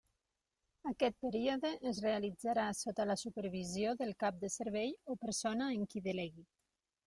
[0.91, 6.07] Aquest període es realitzarà sota la supervisió del Cap de Servei o persona en qui
[6.13, 6.47] delegui.